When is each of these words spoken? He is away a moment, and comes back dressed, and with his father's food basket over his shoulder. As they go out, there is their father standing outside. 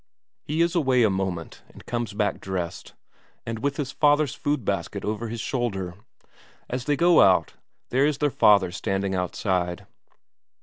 He 0.41 0.61
is 0.63 0.73
away 0.73 1.03
a 1.03 1.11
moment, 1.11 1.61
and 1.69 1.85
comes 1.85 2.13
back 2.13 2.41
dressed, 2.41 2.95
and 3.45 3.59
with 3.59 3.77
his 3.77 3.91
father's 3.91 4.33
food 4.33 4.65
basket 4.65 5.05
over 5.05 5.27
his 5.27 5.41
shoulder. 5.41 5.93
As 6.67 6.85
they 6.85 6.95
go 6.95 7.21
out, 7.21 7.53
there 7.89 8.07
is 8.07 8.17
their 8.17 8.31
father 8.31 8.71
standing 8.71 9.13
outside. 9.13 9.85